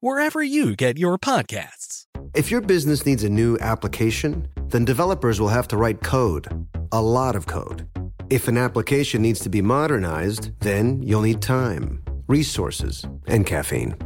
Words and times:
wherever 0.00 0.42
you 0.42 0.74
get 0.74 0.98
your 0.98 1.18
podcasts. 1.18 2.06
If 2.34 2.50
your 2.50 2.60
business 2.60 3.06
needs 3.06 3.22
a 3.22 3.28
new 3.28 3.58
application, 3.60 4.48
then 4.68 4.84
developers 4.84 5.40
will 5.40 5.48
have 5.48 5.68
to 5.68 5.76
write 5.76 6.02
code, 6.02 6.66
a 6.92 7.00
lot 7.00 7.36
of 7.36 7.46
code. 7.46 7.86
If 8.30 8.48
an 8.48 8.56
application 8.56 9.22
needs 9.22 9.40
to 9.40 9.48
be 9.48 9.60
modernized, 9.60 10.58
then 10.60 11.02
you'll 11.02 11.22
need 11.22 11.42
time, 11.42 12.02
resources, 12.28 13.04
and 13.26 13.44
caffeine. 13.44 13.96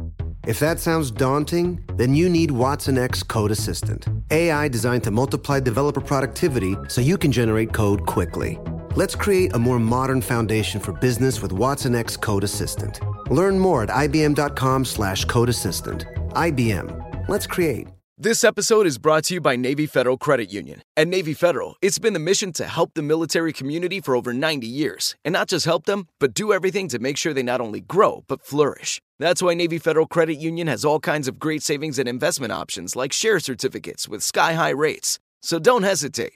If 0.45 0.59
that 0.59 0.79
sounds 0.79 1.11
daunting, 1.11 1.83
then 1.95 2.13
you 2.13 2.29
need 2.29 2.49
watsonx 2.49 3.27
Code 3.27 3.51
Assistant, 3.51 4.07
AI 4.31 4.67
designed 4.67 5.03
to 5.03 5.11
multiply 5.11 5.59
developer 5.59 6.01
productivity 6.01 6.75
so 6.87 7.01
you 7.01 7.17
can 7.17 7.31
generate 7.31 7.73
code 7.73 8.05
quickly. 8.05 8.59
Let's 8.95 9.13
create 9.13 9.53
a 9.53 9.59
more 9.59 9.77
modern 9.77 10.21
foundation 10.21 10.79
for 10.79 10.93
business 10.93 11.41
with 11.41 11.51
watsonx 11.51 12.17
Code 12.17 12.45
Assistant. 12.45 13.01
Learn 13.29 13.59
more 13.59 13.83
at 13.83 13.89
ibm.com 13.89 14.85
slash 14.85 15.25
code 15.25 15.49
assistant. 15.49 16.05
IBM. 16.29 17.27
Let's 17.27 17.45
create. 17.45 17.89
This 18.17 18.45
episode 18.45 18.87
is 18.87 18.97
brought 18.97 19.25
to 19.25 19.33
you 19.33 19.41
by 19.41 19.57
Navy 19.57 19.85
Federal 19.85 20.17
Credit 20.17 20.49
Union. 20.49 20.81
At 20.95 21.09
Navy 21.09 21.33
Federal, 21.33 21.75
it's 21.81 21.99
been 21.99 22.13
the 22.13 22.19
mission 22.19 22.53
to 22.53 22.67
help 22.67 22.93
the 22.93 23.01
military 23.01 23.51
community 23.51 23.99
for 23.99 24.15
over 24.15 24.33
90 24.33 24.65
years. 24.65 25.13
And 25.25 25.33
not 25.33 25.49
just 25.49 25.65
help 25.65 25.87
them, 25.87 26.07
but 26.21 26.33
do 26.33 26.53
everything 26.53 26.87
to 26.87 26.97
make 26.97 27.17
sure 27.17 27.33
they 27.33 27.43
not 27.43 27.59
only 27.59 27.81
grow, 27.81 28.23
but 28.29 28.45
flourish. 28.45 29.01
That's 29.19 29.43
why 29.43 29.55
Navy 29.55 29.77
Federal 29.77 30.07
Credit 30.07 30.35
Union 30.35 30.67
has 30.67 30.85
all 30.85 31.01
kinds 31.01 31.27
of 31.27 31.37
great 31.37 31.63
savings 31.63 31.99
and 31.99 32.07
investment 32.07 32.53
options 32.53 32.95
like 32.95 33.11
share 33.11 33.41
certificates 33.41 34.07
with 34.07 34.23
sky 34.23 34.53
high 34.53 34.69
rates. 34.69 35.19
So 35.41 35.59
don't 35.59 35.83
hesitate. 35.83 36.35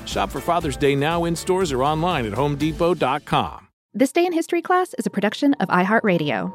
Shop 0.11 0.29
for 0.29 0.41
Father's 0.41 0.75
Day 0.75 0.93
now 0.93 1.23
in 1.23 1.37
stores 1.37 1.71
or 1.71 1.83
online 1.83 2.25
at 2.25 2.33
homedepot.com. 2.33 3.69
This 3.93 4.11
Day 4.11 4.25
in 4.25 4.33
History 4.33 4.61
class 4.61 4.93
is 4.95 5.05
a 5.05 5.09
production 5.09 5.53
of 5.55 5.69
iHeartRadio. 5.69 6.51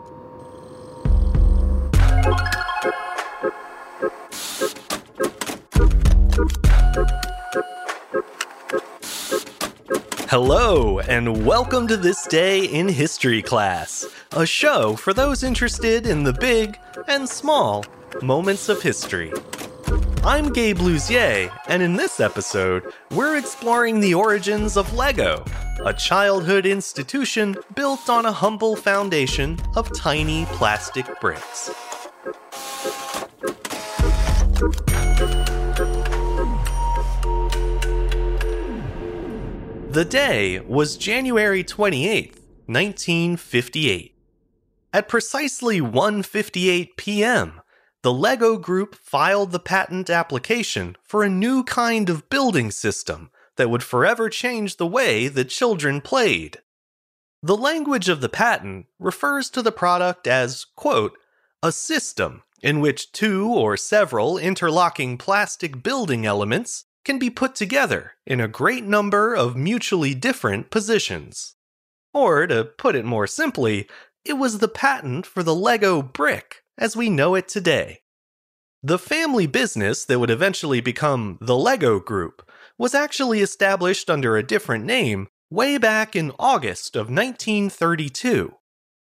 Hello, 10.29 10.99
and 11.01 11.47
welcome 11.47 11.89
to 11.89 11.97
This 11.97 12.27
Day 12.27 12.67
in 12.67 12.91
History 12.91 13.41
class, 13.41 14.07
a 14.33 14.45
show 14.45 14.97
for 14.97 15.15
those 15.15 15.43
interested 15.43 16.07
in 16.07 16.25
the 16.25 16.35
big 16.35 16.79
and 17.09 17.27
small 17.27 17.87
moments 18.21 18.69
of 18.69 18.83
history. 18.83 19.33
I'm 20.25 20.53
Gabe 20.53 20.79
Luzier, 20.79 21.57
and 21.69 21.83
in 21.83 21.95
this 21.95 22.19
episode, 22.19 22.93
we're 23.13 23.37
exploring 23.37 24.01
the 24.01 24.15
origins 24.15 24.77
of 24.77 24.93
Lego, 24.93 25.45
a 25.85 25.93
childhood 25.93 26.67
institution 26.67 27.57
built 27.75 28.11
on 28.11 28.27
a 28.27 28.33
humble 28.33 28.75
foundation 28.75 29.59
of 29.77 29.97
tiny 29.97 30.45
plastic 30.47 31.07
bricks. 31.21 31.71
The 39.91 40.07
day 40.09 40.61
was 40.61 40.97
January 40.97 41.63
28, 41.63 42.35
1958. 42.67 44.15
At 44.93 45.09
precisely 45.09 45.81
1:58 45.81 46.97
p.m., 46.97 47.61
the 48.03 48.13
LEGO 48.13 48.57
Group 48.57 48.95
filed 48.95 49.53
the 49.53 49.59
patent 49.59 50.11
application 50.11 50.97
for 51.03 51.23
a 51.23 51.31
new 51.31 51.65
kind 51.65 52.09
of 52.09 52.29
building 52.29 52.71
system 52.71 53.31
that 53.57 53.71
would 53.71 53.83
forever 53.83 54.29
change 54.29 54.77
the 54.77 54.87
way 54.87 55.29
that 55.29 55.49
children 55.49 56.01
played. 56.01 56.59
The 57.43 57.57
language 57.57 58.09
of 58.09 58.21
the 58.21 58.29
patent 58.29 58.87
refers 58.99 59.51
to 59.51 59.63
the 59.63 59.73
product 59.73 60.27
as, 60.27 60.67
quote, 60.77 61.17
a 61.63 61.73
system 61.73 62.43
in 62.63 62.81
which 62.81 63.13
two 63.13 63.49
or 63.49 63.77
several 63.77 64.39
interlocking 64.39 65.19
plastic 65.19 65.83
building 65.83 66.27
elements 66.27 66.85
can 67.05 67.19
be 67.19 67.31
put 67.31 67.55
together 67.55 68.13
in 68.27 68.41
a 68.41 68.49
great 68.49 68.85
number 68.85 69.35
of 69.35 69.57
mutually 69.57 70.15
different 70.15 70.71
positions. 70.71 71.55
Or, 72.13 72.47
to 72.47 72.65
put 72.65 72.97
it 72.97 73.05
more 73.05 73.27
simply, 73.27 73.89
it 74.25 74.35
was 74.35 74.59
the 74.59 74.69
patent 74.69 75.27
for 75.27 75.43
the 75.43 75.55
Lego 75.55 76.03
brick 76.03 76.65
as 76.79 76.97
we 76.97 77.11
know 77.11 77.35
it 77.35 77.49
today. 77.49 78.01
The 78.83 78.99
family 78.99 79.47
business 79.47 80.05
that 80.05 80.19
would 80.19 80.31
eventually 80.31 80.81
become 80.81 81.39
the 81.41 81.57
Lego 81.57 81.99
Group 81.99 82.49
was 82.79 82.95
actually 82.95 83.41
established 83.41 84.11
under 84.11 84.37
a 84.37 84.47
different 84.47 84.85
name 84.85 85.29
way 85.51 85.79
back 85.79 86.15
in 86.15 86.33
August 86.39 86.95
of 86.95 87.09
1932. 87.09 88.55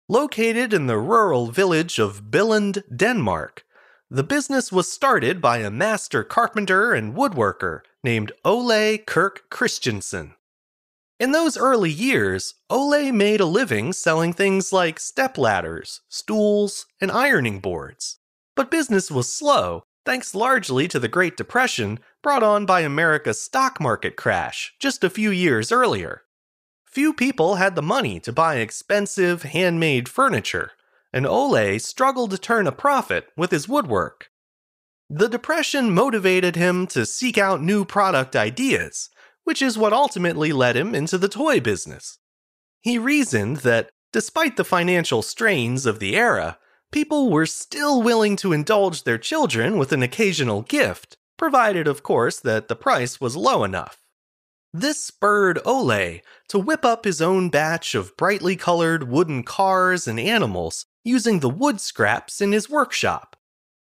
Located 0.09 0.75
in 0.75 0.87
the 0.87 0.99
rural 0.99 1.47
village 1.47 1.99
of 1.99 2.25
Billund, 2.31 2.83
Denmark, 2.95 3.65
the 4.11 4.23
business 4.23 4.71
was 4.71 4.93
started 4.93 5.41
by 5.41 5.59
a 5.59 5.71
master 5.71 6.23
carpenter 6.23 6.93
and 6.93 7.15
woodworker 7.15 7.81
named 8.05 8.31
Ole 8.45 8.99
Kirk 8.99 9.45
Christiansen. 9.51 10.35
In 11.21 11.31
those 11.31 11.57
early 11.57 11.91
years, 11.91 12.55
Ole 12.69 13.13
made 13.13 13.41
a 13.41 13.47
living 13.47 13.93
selling 13.93 14.33
things 14.33 14.73
like 14.73 14.99
step 14.99 15.39
ladders, 15.39 16.01
stools, 16.09 16.87
and 17.01 17.11
ironing 17.11 17.61
boards. 17.61 18.19
But 18.57 18.71
business 18.71 19.13
was 19.13 19.33
slow, 19.33 19.85
thanks 20.05 20.35
largely 20.35 20.89
to 20.89 20.99
the 20.99 21.09
Great 21.09 21.37
Depression 21.37 22.01
brought 22.21 22.43
on 22.43 22.67
by 22.67 22.81
America's 22.81 23.41
stock 23.41 23.81
market 23.81 24.17
crash 24.17 24.75
just 24.81 25.05
a 25.05 25.11
few 25.11 25.31
years 25.31 25.71
earlier. 25.71 26.23
Few 26.85 27.13
people 27.13 27.57
had 27.57 27.77
the 27.77 27.83
money 27.83 28.19
to 28.21 28.33
buy 28.33 28.57
expensive, 28.57 29.43
handmade 29.43 30.09
furniture, 30.09 30.73
and 31.13 31.27
Ole 31.27 31.79
struggled 31.79 32.33
to 32.33 32.39
turn 32.39 32.67
a 32.67 32.73
profit 32.73 33.29
with 33.37 33.53
his 33.53 33.69
woodwork. 33.69 34.31
The 35.09 35.29
Depression 35.29 35.95
motivated 35.95 36.57
him 36.57 36.89
to 36.89 37.07
seek 37.07 37.39
out 37.39 37.63
new 37.63 37.85
product 37.85 38.35
ideas, 38.35 39.11
which 39.45 39.63
is 39.63 39.79
what 39.79 39.93
ultimately 39.93 40.53
led 40.53 40.77
him 40.77 40.95
into 40.95 41.17
the 41.17 41.29
toy 41.29 41.61
business. 41.61 42.19
He 42.81 42.99
reasoned 42.99 43.59
that, 43.59 43.91
despite 44.13 44.57
the 44.57 44.65
financial 44.65 45.23
strains 45.23 45.87
of 45.87 46.01
the 46.01 46.17
era, 46.17 46.59
people 46.93 47.31
were 47.31 47.47
still 47.47 48.03
willing 48.03 48.37
to 48.37 48.53
indulge 48.53 49.05
their 49.05 49.19
children 49.19 49.79
with 49.79 49.93
an 49.93 50.03
occasional 50.03 50.63
gift, 50.63 51.17
provided, 51.37 51.87
of 51.87 52.03
course, 52.03 52.41
that 52.41 52.69
the 52.69 52.77
price 52.77 53.21
was 53.21 53.37
low 53.37 53.65
enough. 53.65 53.99
This 54.73 55.03
spurred 55.03 55.61
Ole 55.65 56.21
to 56.49 56.59
whip 56.59 56.85
up 56.85 57.05
his 57.05 57.23
own 57.23 57.49
batch 57.49 57.95
of 57.95 58.17
brightly 58.17 58.57
colored 58.57 59.09
wooden 59.09 59.45
cars 59.45 60.09
and 60.09 60.19
animals 60.19 60.87
using 61.05 61.39
the 61.39 61.49
wood 61.49 61.81
scraps 61.81 62.41
in 62.41 62.51
his 62.51 62.69
workshop. 62.69 63.37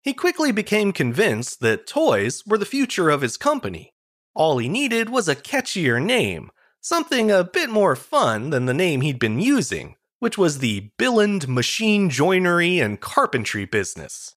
He 0.02 0.12
quickly 0.12 0.52
became 0.52 0.93
convinced 0.93 1.60
that 1.60 1.87
toys 1.87 2.44
were 2.46 2.58
the 2.58 2.66
future 2.66 3.08
of 3.08 3.22
his 3.22 3.37
company. 3.37 3.94
All 4.36 4.58
he 4.58 4.68
needed 4.68 5.08
was 5.08 5.28
a 5.28 5.34
catchier 5.34 5.98
name, 6.00 6.50
something 6.82 7.30
a 7.30 7.42
bit 7.42 7.70
more 7.70 7.96
fun 7.96 8.50
than 8.50 8.66
the 8.66 8.74
name 8.74 9.00
he'd 9.00 9.18
been 9.18 9.40
using, 9.40 9.96
which 10.18 10.36
was 10.36 10.58
the 10.58 10.90
Billund 10.98 11.48
Machine 11.48 12.10
Joinery 12.10 12.78
and 12.78 13.00
Carpentry 13.00 13.64
business. 13.64 14.36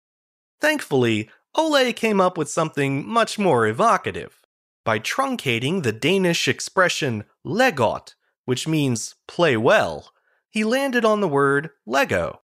Thankfully, 0.62 1.30
Ole 1.54 1.92
came 1.92 2.22
up 2.22 2.38
with 2.38 2.50
something 2.50 3.06
much 3.06 3.38
more 3.38 3.68
evocative. 3.68 4.40
by 4.86 5.00
truncating 5.00 5.84
the 5.84 5.92
Danish 5.92 6.48
expression 6.48 7.24
leg 7.44 7.76
godt, 7.76 8.16
which 8.46 8.68
means 8.68 9.16
play 9.28 9.56
well. 9.56 10.12
He 10.50 10.64
landed 10.64 11.06
on 11.06 11.22
the 11.22 11.28
word 11.28 11.70
Lego. 11.86 12.42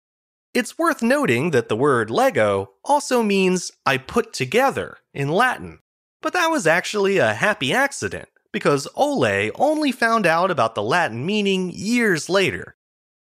It's 0.53 0.77
worth 0.77 1.03
noting 1.03 1.51
that 1.51 1.69
the 1.69 1.75
word 1.75 2.09
Lego 2.09 2.71
also 2.83 3.21
means 3.21 3.71
I 3.85 3.97
put 3.97 4.33
together 4.33 4.97
in 5.13 5.29
Latin. 5.29 5.79
But 6.21 6.33
that 6.33 6.51
was 6.51 6.67
actually 6.67 7.17
a 7.17 7.33
happy 7.33 7.73
accident, 7.73 8.29
because 8.51 8.87
Ole 8.95 9.51
only 9.55 9.91
found 9.91 10.25
out 10.25 10.51
about 10.51 10.75
the 10.75 10.83
Latin 10.83 11.25
meaning 11.25 11.71
years 11.73 12.29
later. 12.29 12.75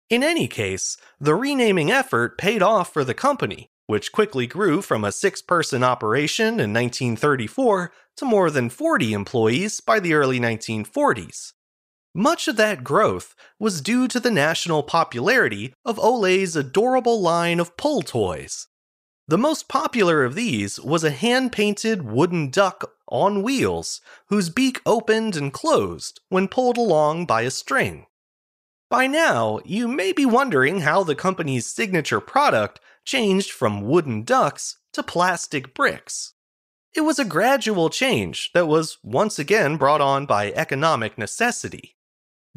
In 0.10 0.24
any 0.24 0.48
case, 0.48 0.98
the 1.20 1.36
renaming 1.36 1.92
effort 1.92 2.38
paid 2.38 2.62
off 2.62 2.94
for 2.94 3.04
the 3.04 3.14
company, 3.14 3.70
which 3.88 4.12
quickly 4.12 4.48
grew 4.48 4.82
from 4.82 5.04
a 5.04 5.12
six 5.12 5.42
person 5.42 5.84
operation 5.84 6.60
in 6.60 6.74
1934 6.74 7.92
to 8.18 8.26
more 8.26 8.50
than 8.50 8.70
40 8.70 9.14
employees 9.14 9.82
by 9.82 10.00
the 10.00 10.14
early 10.14 10.40
1940s. 10.40 11.54
Much 12.14 12.48
of 12.48 12.56
that 12.56 12.84
growth 12.84 13.36
was 13.60 13.82
due 13.82 14.08
to 14.08 14.22
the 14.22 14.32
national 14.32 14.84
popularity 14.84 15.74
of 15.84 16.00
Ole's 16.00 16.56
adorable 16.56 17.22
line 17.22 17.60
of 17.60 17.76
pull 17.76 18.02
toys. 18.02 18.68
The 19.28 19.38
most 19.40 19.68
popular 19.68 20.24
of 20.24 20.36
these 20.36 20.80
was 20.80 21.04
a 21.04 21.10
hand 21.10 21.52
painted 21.52 22.04
wooden 22.04 22.52
duck 22.52 22.92
on 23.08 23.42
wheels 23.42 24.00
whose 24.28 24.50
beak 24.50 24.82
opened 24.86 25.36
and 25.36 25.52
closed 25.52 26.22
when 26.30 26.48
pulled 26.48 26.78
along 26.78 27.26
by 27.26 27.42
a 27.42 27.50
string. 27.50 28.06
By 28.88 29.08
now, 29.08 29.62
you 29.66 29.88
may 29.88 30.12
be 30.12 30.28
wondering 30.28 30.82
how 30.82 31.04
the 31.04 31.16
company's 31.16 31.66
signature 31.66 32.20
product 32.20 32.80
changed 33.04 33.52
from 33.52 33.82
wooden 33.82 34.24
ducks 34.24 34.78
to 34.94 35.02
plastic 35.02 35.74
bricks. 35.74 36.34
It 36.94 37.02
was 37.02 37.18
a 37.18 37.26
gradual 37.26 37.90
change 37.90 38.52
that 38.54 38.68
was 38.68 39.00
once 39.04 39.40
again 39.40 39.78
brought 39.78 40.02
on 40.02 40.28
by 40.28 40.52
economic 40.52 41.18
necessity. 41.18 41.96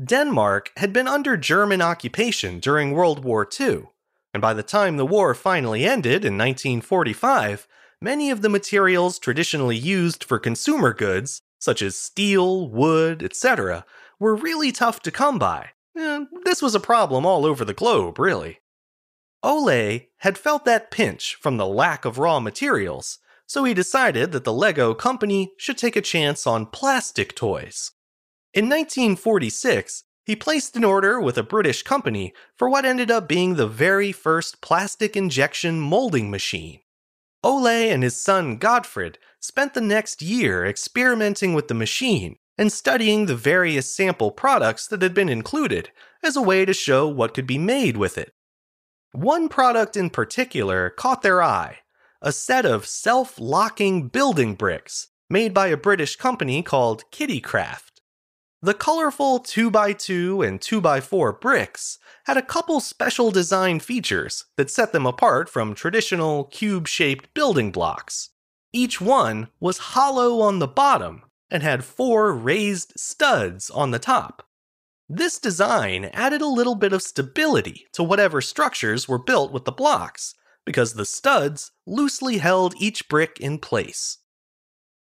Denmark 0.03 0.71
had 0.77 0.93
been 0.93 1.09
under 1.09 1.37
German 1.37 1.81
occupation 1.81 2.61
during 2.61 2.93
World 2.93 3.25
War 3.25 3.49
II, 3.59 3.87
and 4.33 4.41
by 4.41 4.55
the 4.55 4.63
time 4.63 4.97
the 4.97 5.07
war 5.07 5.35
finally 5.35 5.85
ended 5.85 6.25
in 6.25 6.37
1945, 6.37 7.67
many 8.01 8.31
of 8.31 8.43
the 8.43 8.49
materials 8.49 9.19
traditionally 9.19 9.77
used 9.77 10.25
for 10.25 10.39
consumer 10.39 10.93
goods, 10.93 11.43
such 11.59 11.83
as 11.83 11.97
steel, 11.97 12.69
wood, 12.69 13.23
etc., 13.23 13.85
were 14.19 14.35
really 14.35 14.73
tough 14.73 15.01
to 15.01 15.11
come 15.11 15.39
by. 15.39 15.71
Eh, 15.97 16.25
this 16.45 16.63
was 16.63 16.75
a 16.75 16.81
problem 16.81 17.27
all 17.27 17.45
over 17.45 17.65
the 17.65 17.75
globe, 17.75 18.19
really. 18.19 18.61
Ole 19.43 20.09
had 20.19 20.37
felt 20.37 20.65
that 20.65 20.91
pinch 20.91 21.37
from 21.37 21.57
the 21.57 21.67
lack 21.67 22.05
of 22.05 22.19
raw 22.19 22.41
materials, 22.41 23.19
so 23.47 23.65
he 23.65 23.73
decided 23.73 24.33
that 24.33 24.45
the 24.45 24.53
Lego 24.53 24.95
company 24.95 25.53
should 25.57 25.79
take 25.79 25.97
a 25.97 26.03
chance 26.03 26.47
on 26.47 26.67
plastic 26.67 27.35
toys. 27.35 27.93
In 28.53 28.69
1946, 28.69 30.05
he 30.29 30.37
placed 30.37 30.77
an 30.77 30.85
order 30.85 31.19
with 31.19 31.39
a 31.39 31.43
British 31.43 31.83
company 31.83 32.35
for 32.55 32.69
what 32.69 32.85
ended 32.85 33.11
up 33.11 33.27
being 33.27 33.55
the 33.55 33.67
very 33.67 34.13
first 34.13 34.61
plastic 34.61 35.17
injection 35.17 35.81
molding 35.81 36.31
machine. 36.31 36.81
Ole 37.43 37.67
and 37.67 38.03
his 38.03 38.15
son 38.15 38.59
Godfred 38.59 39.17
spent 39.41 39.73
the 39.73 39.81
next 39.81 40.21
year 40.21 40.67
experimenting 40.67 41.55
with 41.55 41.69
the 41.69 41.75
machine 41.75 42.37
and 42.59 42.71
studying 42.71 43.25
the 43.25 43.35
various 43.35 43.91
sample 43.91 44.31
products 44.31 44.87
that 44.89 45.01
had 45.01 45.15
been 45.15 45.31
included 45.31 45.89
as 46.23 46.37
a 46.37 46.43
way 46.43 46.67
to 46.67 46.75
show 46.75 47.09
what 47.09 47.33
could 47.33 47.47
be 47.47 47.57
made 47.57 47.97
with 47.97 48.19
it. 48.19 48.35
One 49.13 49.49
product 49.49 49.97
in 49.97 50.11
particular 50.11 50.91
caught 50.91 51.23
their 51.23 51.43
eye 51.43 51.79
a 52.21 52.33
set 52.33 52.67
of 52.67 52.85
self 52.85 53.41
locking 53.41 54.09
building 54.09 54.57
bricks 54.57 55.09
made 55.31 55.55
by 55.55 55.69
a 55.69 55.77
British 55.79 56.17
company 56.17 56.63
called 56.63 57.05
Kiddicraft. 57.13 57.98
The 58.61 58.75
colorful 58.75 59.39
2x2 59.39 60.45
and 60.45 60.61
2x4 60.61 61.41
bricks 61.41 61.99
had 62.25 62.37
a 62.37 62.43
couple 62.43 62.81
special 62.81 63.31
design 63.31 63.79
features 63.79 64.47
that 64.57 64.69
set 64.69 64.93
them 64.93 65.07
apart 65.07 65.49
from 65.49 65.75
traditional 65.75 66.45
cube 66.45 66.89
shaped 66.89 67.33
building 67.35 67.71
blocks. 67.71 68.31
Each 68.73 69.01
one 69.01 69.49
was 69.61 69.79
hollow 69.79 70.41
on 70.41 70.59
the 70.59 70.67
bottom 70.67 71.23
and 71.49 71.63
had 71.63 71.85
four 71.85 72.33
raised 72.33 72.95
studs 72.97 73.71
on 73.71 73.93
the 73.93 74.01
top. 74.01 74.45
This 75.09 75.39
design 75.39 76.07
added 76.07 76.43
a 76.43 76.47
little 76.49 76.75
bit 76.75 76.93
of 76.93 77.01
stability 77.01 77.87
to 77.93 78.03
whatever 78.03 78.41
structures 78.41 79.09
were 79.09 79.23
built 79.23 79.53
with 79.53 79.67
the 79.67 79.73
blocks, 79.73 80.35
because 80.67 80.95
the 80.95 81.07
studs 81.07 81.71
loosely 81.87 82.39
held 82.39 82.75
each 82.79 83.09
brick 83.09 83.39
in 83.41 83.59
place. 83.59 84.19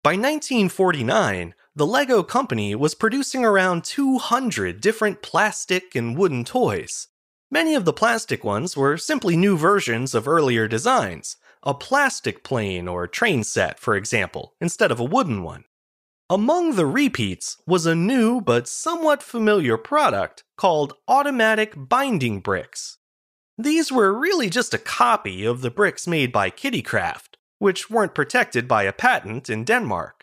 By 0.02 0.12
1949, 0.12 1.54
the 1.78 1.86
LEGO 1.86 2.24
company 2.24 2.74
was 2.74 2.96
producing 2.96 3.44
around 3.44 3.84
200 3.84 4.80
different 4.80 5.22
plastic 5.22 5.94
and 5.94 6.18
wooden 6.18 6.44
toys. 6.44 7.06
Many 7.52 7.76
of 7.76 7.84
the 7.84 7.92
plastic 7.92 8.42
ones 8.42 8.76
were 8.76 8.96
simply 8.96 9.36
new 9.36 9.56
versions 9.56 10.12
of 10.12 10.26
earlier 10.26 10.66
designs, 10.66 11.36
a 11.62 11.74
plastic 11.74 12.42
plane 12.42 12.88
or 12.88 13.06
train 13.06 13.44
set, 13.44 13.78
for 13.78 13.94
example, 13.94 14.54
instead 14.60 14.90
of 14.90 14.98
a 14.98 15.04
wooden 15.04 15.44
one. 15.44 15.66
Among 16.28 16.74
the 16.74 16.84
repeats 16.84 17.56
was 17.64 17.86
a 17.86 17.94
new 17.94 18.40
but 18.40 18.66
somewhat 18.66 19.22
familiar 19.22 19.76
product 19.76 20.42
called 20.56 20.94
automatic 21.06 21.74
binding 21.76 22.40
bricks. 22.40 22.98
These 23.56 23.92
were 23.92 24.12
really 24.12 24.50
just 24.50 24.74
a 24.74 24.78
copy 24.78 25.44
of 25.44 25.60
the 25.60 25.70
bricks 25.70 26.08
made 26.08 26.32
by 26.32 26.50
Kiddicraft, 26.50 27.36
which 27.60 27.88
weren't 27.88 28.16
protected 28.16 28.66
by 28.66 28.82
a 28.82 28.92
patent 28.92 29.48
in 29.48 29.62
Denmark. 29.62 30.17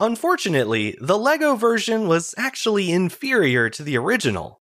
Unfortunately, 0.00 0.96
the 0.98 1.18
LEGO 1.18 1.56
version 1.56 2.08
was 2.08 2.34
actually 2.38 2.90
inferior 2.90 3.68
to 3.68 3.82
the 3.82 3.98
original. 3.98 4.62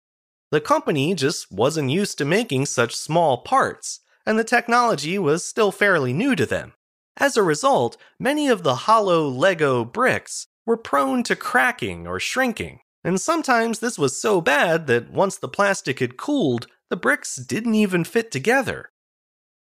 The 0.51 0.59
company 0.59 1.15
just 1.15 1.49
wasn't 1.49 1.89
used 1.89 2.17
to 2.17 2.25
making 2.25 2.65
such 2.65 2.93
small 2.93 3.37
parts, 3.37 4.01
and 4.25 4.37
the 4.37 4.43
technology 4.43 5.17
was 5.17 5.45
still 5.45 5.71
fairly 5.71 6.11
new 6.11 6.35
to 6.35 6.45
them. 6.45 6.73
As 7.15 7.37
a 7.37 7.43
result, 7.43 7.95
many 8.19 8.49
of 8.49 8.63
the 8.63 8.75
hollow 8.75 9.25
LEGO 9.29 9.85
bricks 9.85 10.47
were 10.65 10.75
prone 10.75 11.23
to 11.23 11.37
cracking 11.37 12.05
or 12.05 12.19
shrinking, 12.19 12.81
and 13.01 13.19
sometimes 13.19 13.79
this 13.79 13.97
was 13.97 14.21
so 14.21 14.41
bad 14.41 14.87
that 14.87 15.11
once 15.11 15.37
the 15.37 15.47
plastic 15.47 15.99
had 15.99 16.17
cooled, 16.17 16.67
the 16.89 16.97
bricks 16.97 17.37
didn't 17.37 17.75
even 17.75 18.03
fit 18.03 18.31
together. 18.31 18.91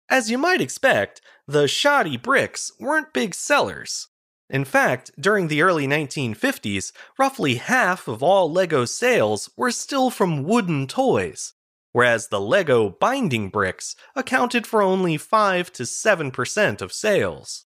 As 0.09 0.31
you 0.31 0.39
might 0.39 0.61
expect, 0.61 1.21
the 1.47 1.67
shoddy 1.67 2.17
bricks 2.17 2.71
weren't 2.79 3.13
big 3.13 3.35
sellers, 3.35 4.07
in 4.49 4.65
fact, 4.65 5.11
during 5.19 5.47
the 5.47 5.61
early 5.61 5.87
1950s, 5.87 6.91
roughly 7.19 7.55
half 7.55 8.07
of 8.07 8.23
all 8.23 8.51
LEGO 8.51 8.85
sales 8.85 9.49
were 9.55 9.71
still 9.71 10.09
from 10.09 10.43
wooden 10.43 10.87
toys, 10.87 11.53
whereas 11.91 12.27
the 12.27 12.41
LEGO 12.41 12.89
binding 12.89 13.49
bricks 13.49 13.95
accounted 14.15 14.65
for 14.65 14.81
only 14.81 15.17
5 15.17 15.71
to 15.73 15.83
7% 15.83 16.81
of 16.81 16.91
sales. 16.91 17.65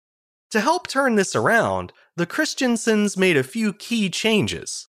To 0.50 0.60
help 0.60 0.86
turn 0.86 1.14
this 1.14 1.34
around, 1.34 1.92
the 2.14 2.26
Christiansens 2.26 3.16
made 3.16 3.36
a 3.36 3.42
few 3.42 3.72
key 3.72 4.10
changes. 4.10 4.88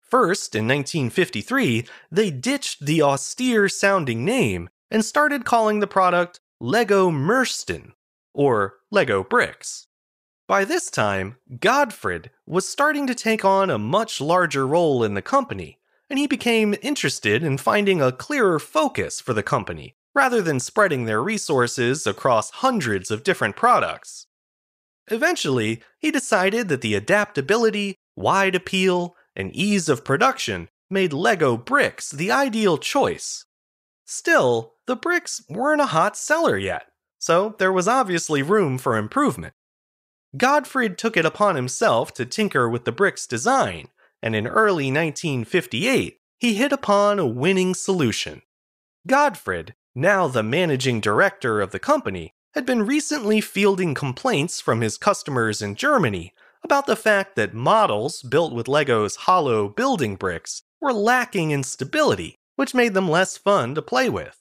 First, 0.00 0.54
in 0.54 0.68
1953, 0.68 1.86
they 2.10 2.30
ditched 2.30 2.84
the 2.84 3.00
austere 3.00 3.68
sounding 3.70 4.24
name 4.26 4.68
and 4.90 5.02
started 5.02 5.46
calling 5.46 5.80
the 5.80 5.86
product 5.86 6.40
LEGO 6.60 7.10
Mursten, 7.10 7.92
or 8.34 8.74
LEGO 8.90 9.24
Bricks. 9.24 9.86
By 10.52 10.66
this 10.66 10.90
time, 10.90 11.36
Godfred 11.60 12.30
was 12.44 12.68
starting 12.68 13.06
to 13.06 13.14
take 13.14 13.42
on 13.42 13.70
a 13.70 13.78
much 13.78 14.20
larger 14.20 14.66
role 14.66 15.02
in 15.02 15.14
the 15.14 15.22
company, 15.22 15.78
and 16.10 16.18
he 16.18 16.26
became 16.26 16.74
interested 16.82 17.42
in 17.42 17.56
finding 17.56 18.02
a 18.02 18.12
clearer 18.12 18.58
focus 18.58 19.18
for 19.18 19.32
the 19.32 19.42
company, 19.42 19.96
rather 20.14 20.42
than 20.42 20.60
spreading 20.60 21.06
their 21.06 21.22
resources 21.22 22.06
across 22.06 22.50
hundreds 22.50 23.10
of 23.10 23.24
different 23.24 23.56
products. 23.56 24.26
Eventually, 25.10 25.82
he 25.98 26.10
decided 26.10 26.68
that 26.68 26.82
the 26.82 26.96
adaptability, 26.96 27.96
wide 28.14 28.54
appeal, 28.54 29.16
and 29.34 29.56
ease 29.56 29.88
of 29.88 30.04
production 30.04 30.68
made 30.90 31.14
LEGO 31.14 31.56
bricks 31.56 32.10
the 32.10 32.30
ideal 32.30 32.76
choice. 32.76 33.46
Still, 34.04 34.74
the 34.86 34.96
bricks 34.96 35.40
weren't 35.48 35.80
a 35.80 35.86
hot 35.86 36.14
seller 36.14 36.58
yet, 36.58 36.88
so 37.18 37.54
there 37.58 37.72
was 37.72 37.88
obviously 37.88 38.42
room 38.42 38.76
for 38.76 38.98
improvement. 38.98 39.54
Godfred 40.34 40.96
took 40.96 41.16
it 41.18 41.26
upon 41.26 41.56
himself 41.56 42.14
to 42.14 42.24
tinker 42.24 42.66
with 42.66 42.86
the 42.86 42.92
brick's 42.92 43.26
design, 43.26 43.88
and 44.22 44.34
in 44.34 44.46
early 44.46 44.86
1958, 44.86 46.18
he 46.38 46.54
hit 46.54 46.72
upon 46.72 47.18
a 47.18 47.26
winning 47.26 47.74
solution. 47.74 48.40
Godfred, 49.06 49.74
now 49.94 50.28
the 50.28 50.42
managing 50.42 51.00
director 51.00 51.60
of 51.60 51.70
the 51.70 51.78
company, 51.78 52.32
had 52.54 52.64
been 52.64 52.86
recently 52.86 53.42
fielding 53.42 53.92
complaints 53.92 54.58
from 54.58 54.80
his 54.80 54.96
customers 54.96 55.60
in 55.60 55.74
Germany 55.74 56.32
about 56.64 56.86
the 56.86 56.96
fact 56.96 57.36
that 57.36 57.52
models 57.52 58.22
built 58.22 58.54
with 58.54 58.68
LEGO's 58.68 59.16
hollow 59.16 59.68
building 59.68 60.16
bricks 60.16 60.62
were 60.80 60.94
lacking 60.94 61.50
in 61.50 61.62
stability, 61.62 62.36
which 62.56 62.74
made 62.74 62.94
them 62.94 63.10
less 63.10 63.36
fun 63.36 63.74
to 63.74 63.82
play 63.82 64.08
with. 64.08 64.40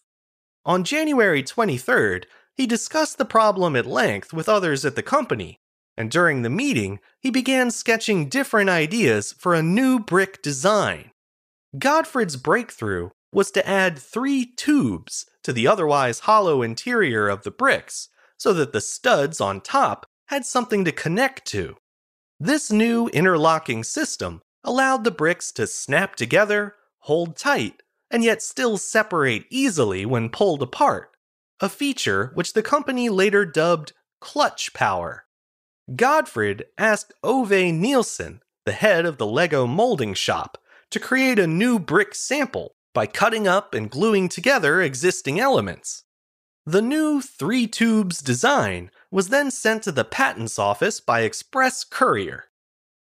On 0.65 0.85
January 0.85 1.43
23rd, 1.43 2.25
he 2.55 2.65
discussed 2.65 3.17
the 3.17 3.25
problem 3.25 3.75
at 3.75 3.85
length 3.85 4.31
with 4.31 4.47
others 4.47 4.85
at 4.85 4.95
the 4.95 5.03
company 5.03 5.59
and 5.97 6.09
during 6.09 6.41
the 6.41 6.49
meeting, 6.49 6.99
he 7.19 7.29
began 7.29 7.71
sketching 7.71 8.29
different 8.29 8.69
ideas 8.69 9.33
for 9.33 9.53
a 9.53 9.63
new 9.63 9.99
brick 9.99 10.41
design. 10.41 11.11
Godfred's 11.77 12.37
breakthrough 12.37 13.09
was 13.33 13.51
to 13.51 13.67
add 13.67 13.97
three 13.97 14.45
tubes 14.45 15.25
to 15.43 15.53
the 15.53 15.67
otherwise 15.67 16.19
hollow 16.21 16.61
interior 16.61 17.29
of 17.29 17.43
the 17.43 17.51
bricks 17.51 18.09
so 18.37 18.53
that 18.53 18.73
the 18.73 18.81
studs 18.81 19.39
on 19.39 19.61
top 19.61 20.05
had 20.27 20.45
something 20.45 20.83
to 20.85 20.91
connect 20.91 21.45
to. 21.45 21.75
This 22.39 22.71
new 22.71 23.07
interlocking 23.09 23.83
system 23.83 24.41
allowed 24.63 25.03
the 25.03 25.11
bricks 25.11 25.51
to 25.53 25.67
snap 25.67 26.15
together, 26.15 26.75
hold 26.99 27.35
tight, 27.35 27.83
and 28.09 28.23
yet 28.23 28.41
still 28.41 28.77
separate 28.77 29.45
easily 29.49 30.05
when 30.05 30.29
pulled 30.29 30.61
apart, 30.61 31.11
a 31.59 31.69
feature 31.69 32.31
which 32.33 32.53
the 32.53 32.63
company 32.63 33.09
later 33.09 33.45
dubbed 33.45 33.93
clutch 34.19 34.73
power. 34.73 35.25
Godfred 35.95 36.65
asked 36.77 37.13
Ove 37.23 37.51
Nielsen, 37.51 38.41
the 38.65 38.71
head 38.71 39.05
of 39.05 39.17
the 39.17 39.25
Lego 39.25 39.65
molding 39.65 40.13
shop, 40.13 40.57
to 40.91 40.99
create 40.99 41.39
a 41.39 41.47
new 41.47 41.79
brick 41.79 42.13
sample 42.13 42.75
by 42.93 43.07
cutting 43.07 43.47
up 43.47 43.73
and 43.73 43.89
gluing 43.89 44.29
together 44.29 44.81
existing 44.81 45.39
elements. 45.39 46.03
The 46.65 46.81
new 46.81 47.21
three 47.21 47.65
tubes 47.65 48.21
design 48.21 48.91
was 49.09 49.29
then 49.29 49.49
sent 49.49 49.83
to 49.83 49.91
the 49.91 50.05
patents 50.05 50.59
office 50.59 50.99
by 50.99 51.21
express 51.21 51.83
courier. 51.83 52.45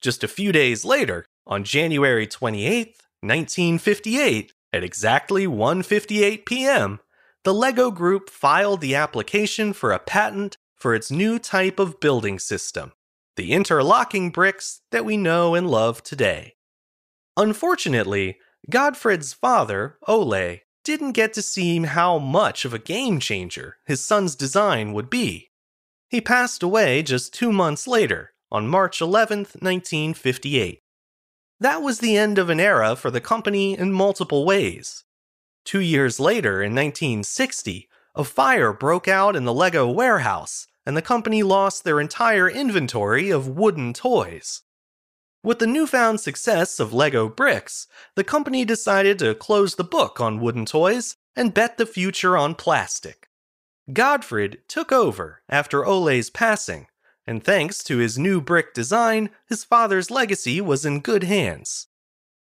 Just 0.00 0.24
a 0.24 0.28
few 0.28 0.52
days 0.52 0.84
later, 0.84 1.26
on 1.46 1.64
January 1.64 2.26
28, 2.26 2.96
1958, 3.20 4.52
at 4.72 4.82
exactly 4.82 5.46
1:58 5.46 6.46
p.m., 6.46 7.00
the 7.44 7.52
Lego 7.52 7.90
Group 7.90 8.30
filed 8.30 8.80
the 8.80 8.94
application 8.94 9.72
for 9.72 9.92
a 9.92 9.98
patent 9.98 10.56
for 10.82 10.96
its 10.96 11.12
new 11.12 11.38
type 11.38 11.78
of 11.78 12.00
building 12.00 12.40
system, 12.40 12.90
the 13.36 13.52
interlocking 13.52 14.30
bricks 14.30 14.80
that 14.90 15.04
we 15.04 15.16
know 15.16 15.54
and 15.54 15.70
love 15.70 16.02
today. 16.02 16.54
Unfortunately, 17.36 18.36
Godfred's 18.68 19.32
father, 19.32 19.96
Ole, 20.08 20.58
didn't 20.82 21.12
get 21.12 21.32
to 21.34 21.40
see 21.40 21.78
how 21.78 22.18
much 22.18 22.64
of 22.64 22.74
a 22.74 22.80
game 22.80 23.20
changer 23.20 23.76
his 23.86 24.04
son's 24.04 24.34
design 24.34 24.92
would 24.92 25.08
be. 25.08 25.50
He 26.08 26.20
passed 26.20 26.64
away 26.64 27.04
just 27.04 27.32
two 27.32 27.52
months 27.52 27.86
later, 27.86 28.32
on 28.50 28.66
March 28.66 29.00
11, 29.00 29.38
1958. 29.60 30.80
That 31.60 31.80
was 31.80 32.00
the 32.00 32.16
end 32.16 32.38
of 32.38 32.50
an 32.50 32.58
era 32.58 32.96
for 32.96 33.12
the 33.12 33.20
company 33.20 33.78
in 33.78 33.92
multiple 33.92 34.44
ways. 34.44 35.04
Two 35.64 35.80
years 35.80 36.18
later, 36.18 36.60
in 36.60 36.74
1960, 36.74 37.88
a 38.16 38.24
fire 38.24 38.72
broke 38.72 39.06
out 39.06 39.36
in 39.36 39.44
the 39.44 39.54
Lego 39.54 39.88
warehouse, 39.88 40.66
and 40.84 40.96
the 40.96 41.02
company 41.02 41.42
lost 41.42 41.84
their 41.84 42.00
entire 42.00 42.48
inventory 42.48 43.30
of 43.30 43.48
wooden 43.48 43.92
toys. 43.92 44.62
With 45.44 45.58
the 45.58 45.66
newfound 45.66 46.20
success 46.20 46.78
of 46.78 46.92
Lego 46.92 47.28
bricks, 47.28 47.88
the 48.14 48.24
company 48.24 48.64
decided 48.64 49.18
to 49.18 49.34
close 49.34 49.74
the 49.74 49.84
book 49.84 50.20
on 50.20 50.40
wooden 50.40 50.66
toys 50.66 51.16
and 51.34 51.54
bet 51.54 51.78
the 51.78 51.86
future 51.86 52.36
on 52.36 52.54
plastic. 52.54 53.28
Godfred 53.92 54.60
took 54.68 54.92
over 54.92 55.42
after 55.48 55.84
Ole's 55.84 56.30
passing, 56.30 56.86
and 57.26 57.42
thanks 57.42 57.82
to 57.84 57.98
his 57.98 58.18
new 58.18 58.40
brick 58.40 58.72
design, 58.72 59.30
his 59.48 59.64
father's 59.64 60.10
legacy 60.10 60.60
was 60.60 60.86
in 60.86 61.00
good 61.00 61.24
hands. 61.24 61.88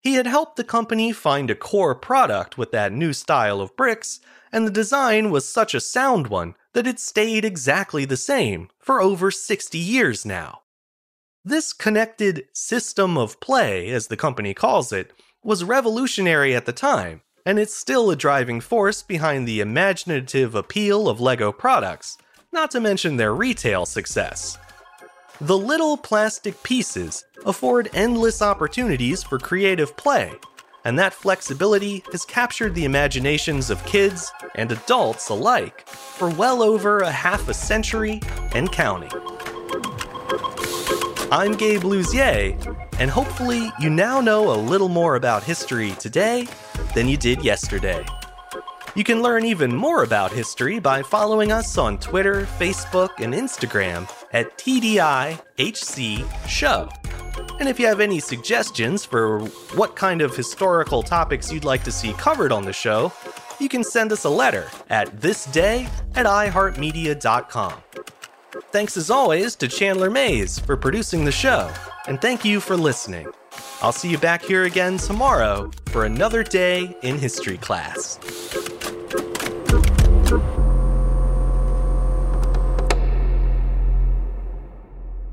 He 0.02 0.16
had 0.16 0.26
helped 0.26 0.56
the 0.56 0.64
company 0.64 1.12
find 1.12 1.52
a 1.52 1.56
core 1.56 1.94
product 1.94 2.58
with 2.58 2.72
that 2.72 2.92
new 2.92 3.14
style 3.14 3.62
of 3.62 3.76
bricks, 3.76 4.20
and 4.52 4.66
the 4.66 4.72
design 4.72 5.30
was 5.30 5.48
such 5.48 5.74
a 5.74 5.80
sound 5.80 6.28
one 6.28 6.56
that 6.78 6.86
it 6.86 7.00
stayed 7.00 7.44
exactly 7.44 8.06
the 8.06 8.16
same 8.16 8.70
for 8.78 9.02
over 9.02 9.32
60 9.32 9.80
years 9.80 10.28
now. 10.28 10.62
This 11.44 11.74
connected 11.74 12.46
system 12.54 13.18
of 13.18 13.40
play, 13.40 13.90
as 13.90 14.06
the 14.06 14.16
company 14.16 14.54
calls 14.54 14.94
it, 14.94 15.12
was 15.44 15.64
revolutionary 15.64 16.56
at 16.56 16.68
the 16.68 16.72
time, 16.72 17.22
and 17.48 17.58
it's 17.58 17.74
still 17.74 18.12
a 18.12 18.16
driving 18.16 18.62
force 18.62 19.02
behind 19.02 19.48
the 19.48 19.60
imaginative 19.60 20.54
appeal 20.54 21.10
of 21.10 21.20
LEGO 21.20 21.52
products, 21.52 22.20
not 22.52 22.70
to 22.70 22.80
mention 22.80 23.18
their 23.18 23.34
retail 23.34 23.88
success. 23.88 24.60
The 25.42 25.58
little 25.58 25.98
plastic 25.98 26.62
pieces 26.62 27.26
afford 27.44 27.90
endless 27.96 28.44
opportunities 28.44 29.24
for 29.24 29.40
creative 29.40 29.98
play, 29.98 30.32
and 30.88 30.98
that 30.98 31.14
flexibility 31.14 32.02
has 32.14 32.24
captured 32.24 32.74
the 32.74 32.86
imaginations 32.86 33.70
of 33.70 33.86
kids 33.86 34.32
and 34.56 34.72
adults 34.72 35.28
alike 35.28 35.86
for 35.86 36.30
well 36.30 36.64
over 36.64 37.00
a 37.00 37.12
half 37.12 37.50
a 37.50 37.54
century 37.54 38.22
and 38.54 38.72
counting. 38.72 39.12
I'm 41.30 41.56
Gabe 41.58 41.82
Luzier, 41.82 42.56
and 43.00 43.12
hopefully 43.12 43.70
you 43.82 43.90
now 43.90 44.22
know 44.22 44.50
a 44.50 44.56
little 44.56 44.88
more 44.88 45.18
about 45.18 45.44
history 45.44 45.92
today 46.00 46.48
than 46.96 47.10
you 47.10 47.18
did 47.18 47.44
yesterday. 47.44 48.06
You 48.96 49.04
can 49.04 49.22
learn 49.22 49.44
even 49.44 49.76
more 49.76 50.04
about 50.04 50.32
history 50.32 50.80
by 50.80 51.04
following 51.04 51.52
us 51.52 51.78
on 51.78 51.98
Twitter, 51.98 52.48
Facebook, 52.58 53.20
and 53.20 53.34
Instagram 53.34 54.10
at 54.32 54.58
TDIHC 54.58 56.48
Show. 56.48 56.90
And 57.60 57.68
if 57.68 57.80
you 57.80 57.88
have 57.88 58.00
any 58.00 58.20
suggestions 58.20 59.04
for 59.04 59.40
what 59.76 59.96
kind 59.96 60.22
of 60.22 60.36
historical 60.36 61.04
topics 61.04 61.52
you'd 61.52 61.66
like 61.66 61.84
to 61.84 61.92
see 61.92 62.14
covered 62.14 62.52
on 62.52 62.64
the 62.64 62.74
show, 62.74 63.12
you 63.60 63.70
can 63.70 63.84
send 63.84 64.12
us 64.12 64.24
a 64.26 64.30
letter 64.30 64.68
at 64.90 65.20
thisday 65.20 65.90
at 66.16 66.26
iheartmedia.com. 66.26 67.74
Thanks 68.72 68.98
as 68.98 69.10
always 69.10 69.56
to 69.58 69.68
Chandler 69.68 70.10
Mayes 70.10 70.60
for 70.60 70.78
producing 70.78 71.26
the 71.26 71.32
show, 71.32 71.72
and 72.08 72.22
thank 72.22 72.46
you 72.46 72.60
for 72.60 72.76
listening. 72.76 73.28
I'll 73.82 73.92
see 73.92 74.10
you 74.10 74.18
back 74.18 74.42
here 74.42 74.64
again 74.64 74.98
tomorrow 74.98 75.72
for 75.88 76.06
another 76.06 76.44
day 76.44 76.96
in 77.02 77.18
history 77.18 77.58
class. 77.58 78.20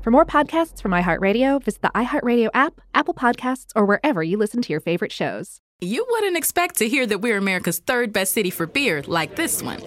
For 0.05 0.11
more 0.11 0.23
podcasts 0.23 0.83
from 0.83 0.91
iHeartRadio, 0.91 1.63
visit 1.63 1.81
the 1.81 1.89
iHeartRadio 1.95 2.49
app, 2.53 2.79
Apple 2.93 3.15
Podcasts, 3.15 3.71
or 3.75 3.85
wherever 3.85 4.21
you 4.21 4.37
listen 4.37 4.61
to 4.61 4.71
your 4.71 4.79
favorite 4.79 5.11
shows. 5.11 5.61
You 5.81 6.05
wouldn't 6.07 6.37
expect 6.37 6.75
to 6.75 6.87
hear 6.87 7.07
that 7.07 7.21
we're 7.21 7.39
America's 7.39 7.79
third 7.79 8.13
best 8.13 8.31
city 8.31 8.51
for 8.51 8.67
beer 8.67 9.01
like 9.07 9.35
this 9.35 9.63
one, 9.63 9.81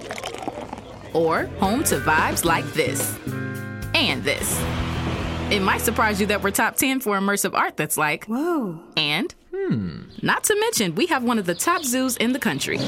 or 1.14 1.44
home 1.60 1.84
to 1.84 2.00
vibes 2.00 2.44
like 2.44 2.64
this 2.72 3.16
and 3.94 4.24
this. 4.24 4.60
It 5.52 5.62
might 5.62 5.82
surprise 5.82 6.20
you 6.20 6.26
that 6.26 6.42
we're 6.42 6.50
top 6.50 6.74
10 6.74 6.98
for 6.98 7.16
immersive 7.16 7.54
art 7.54 7.76
that's 7.76 7.96
like, 7.96 8.24
Whoa. 8.24 8.82
and, 8.96 9.32
hmm, 9.54 10.00
not 10.20 10.42
to 10.42 10.58
mention, 10.58 10.96
we 10.96 11.06
have 11.06 11.22
one 11.22 11.38
of 11.38 11.46
the 11.46 11.54
top 11.54 11.84
zoos 11.84 12.16
in 12.16 12.32
the 12.32 12.40
country. 12.40 12.78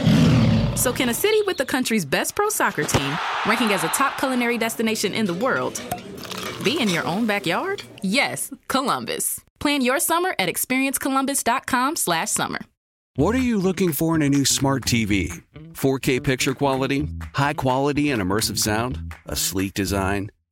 So, 0.75 0.93
can 0.93 1.09
a 1.09 1.15
city 1.15 1.43
with 1.47 1.59
the 1.59 1.67
country's 1.67 2.05
best 2.05 2.35
pro 2.35 2.49
soccer 2.49 2.83
team, 2.83 3.17
ranking 3.47 3.73
as 3.73 3.85
a 3.85 3.89
top 3.89 4.19
culinary 4.19 4.59
destination 4.59 5.15
in 5.15 5.27
the 5.27 5.35
world, 5.35 5.81
be 6.61 6.81
in 6.81 6.89
your 6.89 7.07
own 7.07 7.27
backyard? 7.27 7.83
Yes, 8.03 8.53
Columbus. 8.69 9.41
Plan 9.59 9.81
your 9.81 9.99
summer 9.99 10.35
at 10.39 10.49
experiencecolumbus.com/summer. 10.49 12.61
What 13.17 13.35
are 13.35 13.39
you 13.39 13.59
looking 13.59 13.93
for 13.93 14.15
in 14.15 14.23
a 14.23 14.29
new 14.29 14.45
smart 14.45 14.85
TV? 14.85 15.43
4K 15.75 16.23
picture 16.23 16.55
quality, 16.55 17.09
high 17.35 17.55
quality 17.55 18.11
and 18.11 18.23
immersive 18.23 18.59
sound, 18.59 19.15
a 19.27 19.37
sleek 19.37 19.75
design? 19.75 20.31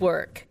work. 0.00 0.46